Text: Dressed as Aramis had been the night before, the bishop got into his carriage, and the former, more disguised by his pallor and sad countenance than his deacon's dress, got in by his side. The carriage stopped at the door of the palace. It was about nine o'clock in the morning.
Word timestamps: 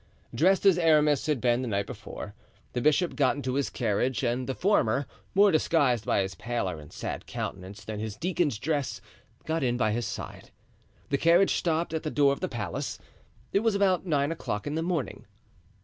Dressed 0.33 0.65
as 0.65 0.79
Aramis 0.79 1.27
had 1.27 1.39
been 1.39 1.61
the 1.61 1.67
night 1.67 1.85
before, 1.85 2.33
the 2.73 2.81
bishop 2.81 3.15
got 3.15 3.35
into 3.35 3.53
his 3.53 3.69
carriage, 3.69 4.23
and 4.23 4.47
the 4.49 4.55
former, 4.55 5.05
more 5.35 5.51
disguised 5.51 6.07
by 6.07 6.23
his 6.23 6.33
pallor 6.33 6.79
and 6.79 6.91
sad 6.91 7.27
countenance 7.27 7.85
than 7.85 7.99
his 7.99 8.15
deacon's 8.15 8.57
dress, 8.57 8.99
got 9.45 9.61
in 9.61 9.77
by 9.77 9.91
his 9.91 10.07
side. 10.07 10.49
The 11.09 11.19
carriage 11.19 11.53
stopped 11.53 11.93
at 11.93 12.01
the 12.01 12.09
door 12.09 12.33
of 12.33 12.39
the 12.39 12.49
palace. 12.49 12.97
It 13.53 13.59
was 13.59 13.75
about 13.75 14.03
nine 14.07 14.31
o'clock 14.31 14.65
in 14.65 14.73
the 14.73 14.81
morning. 14.81 15.27